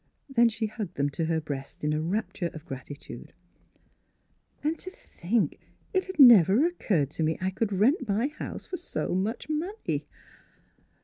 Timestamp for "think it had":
4.89-6.17